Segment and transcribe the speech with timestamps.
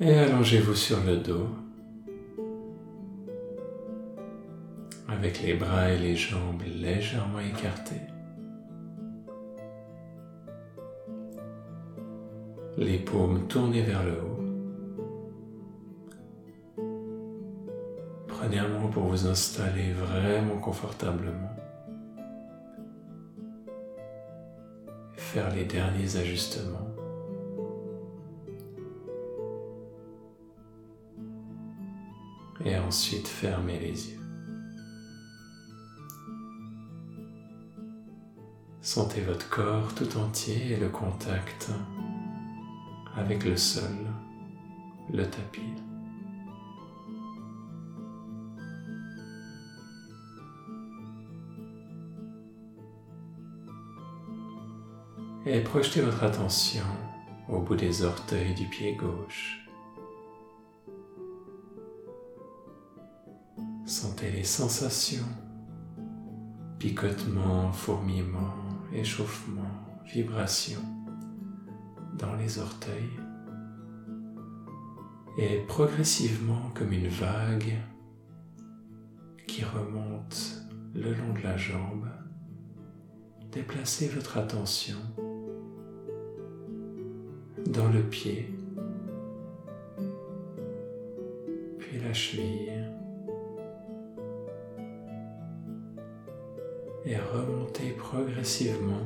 [0.00, 1.46] Et allongez-vous sur le dos
[5.08, 8.00] avec les bras et les jambes légèrement écartés.
[12.76, 14.34] Les paumes tournées vers le haut.
[18.26, 21.54] Prenez un moment pour vous installer vraiment confortablement.
[25.12, 26.93] Faire les derniers ajustements.
[32.64, 34.20] Et ensuite fermez les yeux.
[38.80, 41.70] Sentez votre corps tout entier et le contact
[43.16, 43.96] avec le sol,
[45.12, 45.62] le tapis.
[55.46, 56.84] Et projetez votre attention
[57.48, 59.63] au bout des orteils du pied gauche.
[63.86, 65.28] Sentez les sensations,
[66.78, 68.54] picotement, fourmillement,
[68.94, 69.70] échauffement,
[70.06, 70.80] vibration
[72.18, 73.10] dans les orteils.
[75.36, 77.74] Et progressivement comme une vague
[79.46, 80.62] qui remonte
[80.94, 82.08] le long de la jambe,
[83.52, 84.98] déplacez votre attention
[87.66, 88.48] dans le pied,
[91.78, 92.83] puis la cheville,
[97.04, 99.02] et remontez progressivement,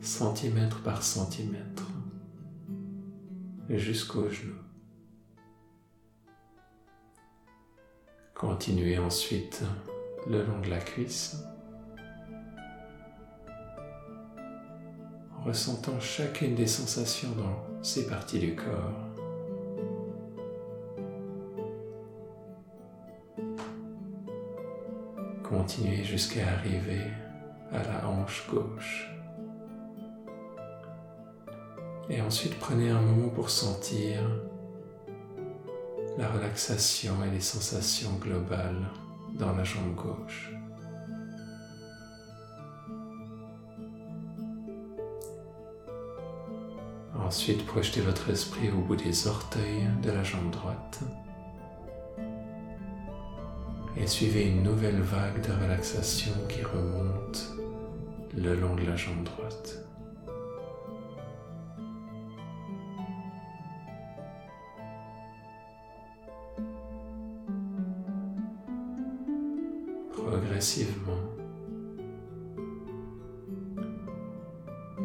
[0.00, 1.86] centimètre par centimètre,
[3.70, 4.54] jusqu'au genou.
[8.34, 9.62] Continuez ensuite
[10.28, 11.42] le long de la cuisse,
[15.44, 19.03] ressentant chacune des sensations dans ces parties du corps.
[25.44, 27.02] Continuez jusqu'à arriver
[27.70, 29.10] à la hanche gauche.
[32.08, 34.20] Et ensuite prenez un moment pour sentir
[36.16, 38.88] la relaxation et les sensations globales
[39.38, 40.50] dans la jambe gauche.
[47.18, 51.00] Ensuite, projetez votre esprit au bout des orteils de la jambe droite
[53.96, 57.54] et suivez une nouvelle vague de relaxation qui remonte
[58.36, 59.78] le long de la jambe droite.
[70.12, 71.12] Progressivement,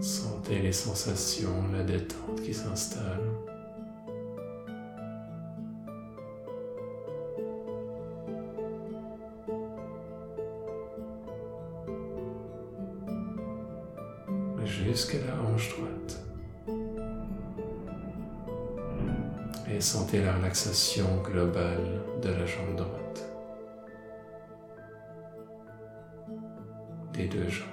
[0.00, 3.33] sentez les sensations, la détente qui s'installe.
[19.66, 23.24] Et sentez la relaxation globale de la jambe droite,
[27.12, 27.68] des deux jambes.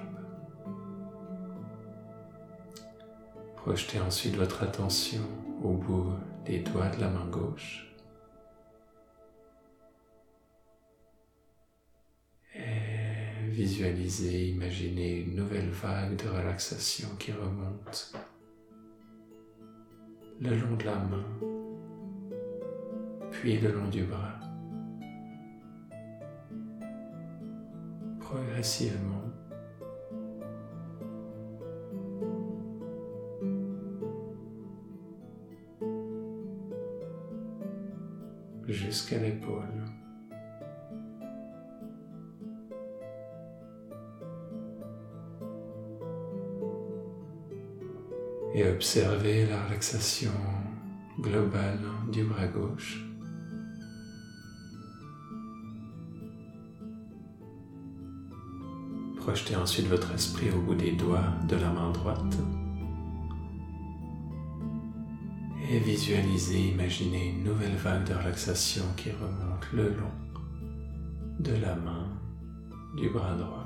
[3.56, 5.22] Projetez ensuite votre attention
[5.62, 6.14] au bout
[6.44, 7.92] des doigts de la main gauche.
[13.52, 18.12] visualisez, imaginez une nouvelle vague de relaxation qui remonte
[20.40, 21.24] le long de la main,
[23.42, 24.38] puis le long du bras.
[28.20, 29.24] Progressivement,
[38.68, 39.58] jusqu'à l'épaule.
[48.54, 50.30] et observez la relaxation
[51.18, 51.80] globale
[52.12, 53.11] du bras gauche.
[59.24, 62.36] Projetez ensuite votre esprit au bout des doigts de la main droite
[65.72, 70.12] et visualisez, imaginez une nouvelle vague de relaxation qui remonte le long
[71.38, 72.08] de la main
[72.94, 73.61] du bras droit.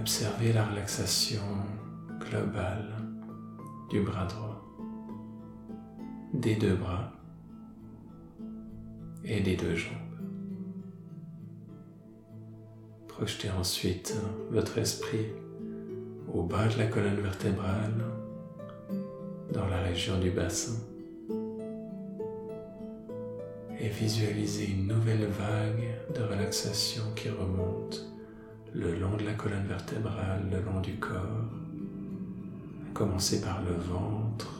[0.00, 1.42] Observez la relaxation
[2.18, 2.88] globale
[3.90, 4.56] du bras droit.
[6.32, 7.12] des deux bras
[9.24, 10.16] et des deux jambes.
[13.08, 14.16] Projetez ensuite
[14.50, 15.26] votre esprit
[16.32, 18.04] au bas de la colonne vertébrale,
[19.52, 20.78] dans la région du bassin,
[23.78, 28.10] et visualisez une nouvelle vague de relaxation qui remonte
[28.74, 31.50] le long de la colonne vertébrale, le long du corps,
[32.94, 34.52] commencer par le ventre,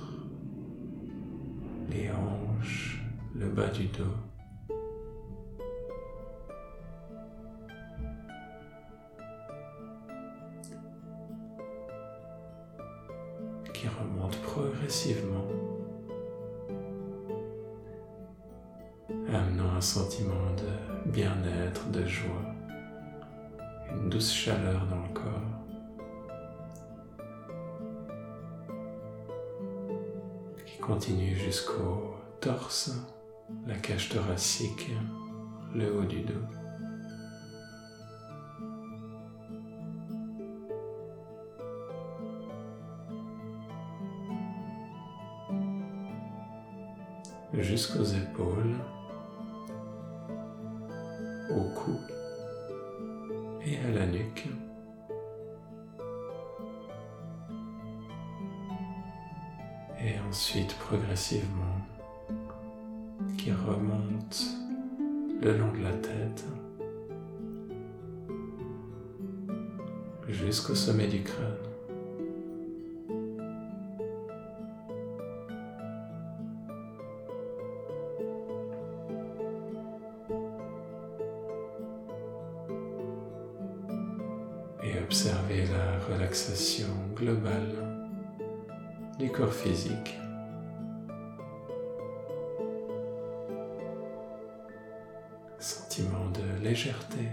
[1.91, 3.03] les hanches,
[3.35, 4.05] le bas du dos.
[13.73, 15.47] qui remonte progressivement,
[19.33, 22.60] amenant un sentiment de bien-être, de joie,
[24.11, 25.61] douce chaleur dans le corps.
[30.81, 32.91] continue jusqu'au torse,
[33.67, 34.91] la cage thoracique,
[35.75, 36.35] le haut du dos.
[47.53, 48.75] jusqu'aux épaules,
[51.51, 52.20] au cou
[53.87, 54.47] à la nuque.
[60.03, 61.81] Et ensuite progressivement
[63.37, 64.47] qui remonte
[65.43, 66.45] le long de la tête
[70.29, 71.70] jusqu'au sommet du crâne.
[95.59, 97.29] Sentiment de légèreté.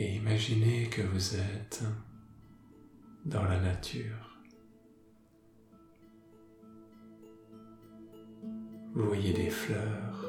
[0.00, 1.82] Et imaginez que vous êtes
[3.24, 4.27] dans la nature.
[8.94, 10.24] Vous voyez des fleurs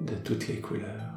[0.00, 1.14] de toutes les couleurs.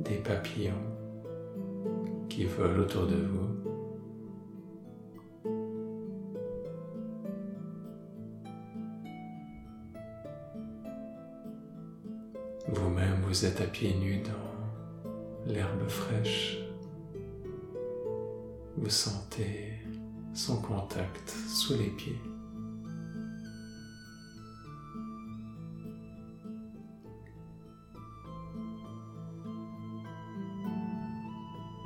[0.00, 0.72] Des papillons
[2.28, 3.40] qui volent autour de vous.
[12.68, 16.58] Vous-même, vous êtes à pieds nus dans l'herbe fraîche.
[18.76, 19.79] Vous sentez
[20.34, 22.20] son contact sous les pieds.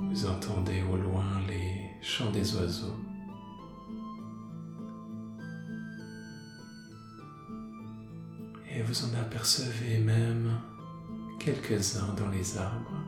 [0.01, 2.97] Vous entendez au loin les chants des oiseaux.
[8.71, 10.51] Et vous en apercevez même
[11.39, 13.04] quelques-uns dans les arbres.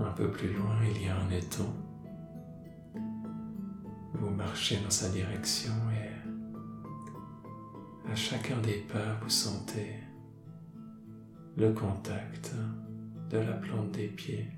[0.00, 1.74] Un peu plus loin, il y a un étang.
[4.14, 6.10] Vous marchez dans sa direction et
[8.10, 9.96] à chacun des pas, vous sentez
[11.56, 12.52] le contact
[13.28, 14.50] de la plante des pieds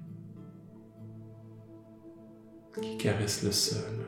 [2.81, 4.07] qui caresse le sol.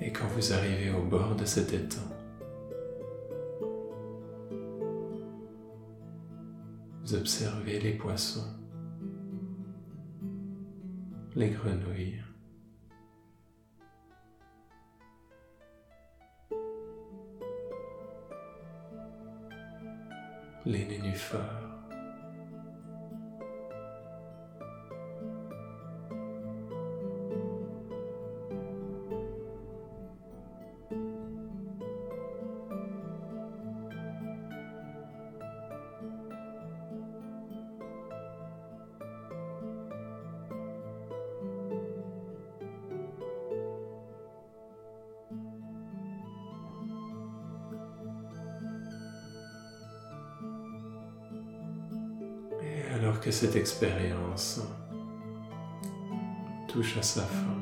[0.00, 2.02] Et quand vous arrivez au bord de cet étang,
[7.14, 8.58] Observez les poissons,
[11.36, 12.20] les grenouilles,
[20.64, 21.65] les nénuphars.
[53.30, 54.60] Cette expérience
[56.68, 57.56] touche à sa fin,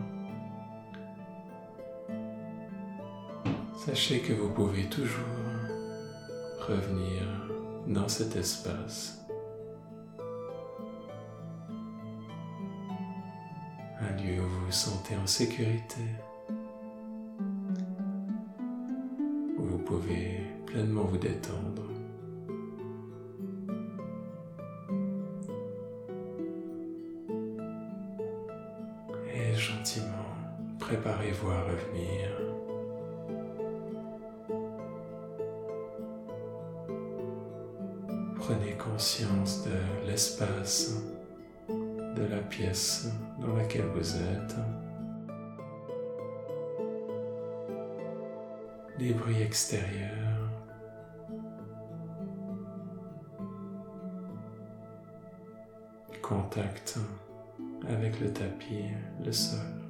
[3.86, 5.10] Sachez que vous pouvez toujours
[6.66, 7.22] revenir
[7.86, 9.22] dans cet espace.
[14.00, 16.00] Un lieu où vous vous sentez en sécurité.
[19.58, 21.93] Où vous pouvez pleinement vous détendre.
[30.94, 32.30] Préparez-vous à revenir
[38.36, 41.02] Prenez conscience de l'espace,
[41.68, 43.08] de la pièce
[43.40, 44.54] dans laquelle vous êtes,
[48.98, 50.50] des bruits extérieurs.
[56.22, 56.98] Contact
[57.88, 58.84] avec le tapis,
[59.24, 59.83] le sol.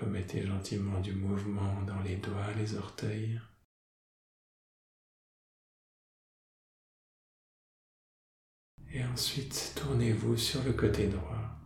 [0.00, 3.40] Remettez gentiment du mouvement dans les doigts, les orteils.
[8.90, 11.56] et ensuite tournez-vous sur le côté droit.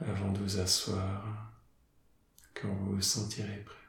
[0.00, 1.52] Avant de vous asseoir,
[2.54, 3.85] quand vous vous sentirez prêt.